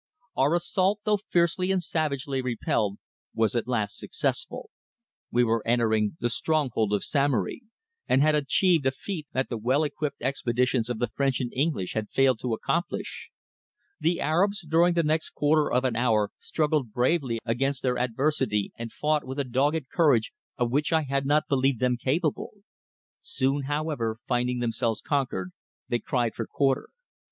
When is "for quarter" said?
26.33-26.89